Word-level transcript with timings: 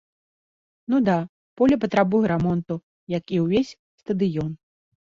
Ну 0.93 0.97
да, 1.09 1.17
поле 1.61 1.75
патрабуе 1.83 2.25
рамонту, 2.33 2.81
як 3.17 3.23
і 3.39 3.45
ўвесь 3.47 3.77
стадыён. 4.05 4.51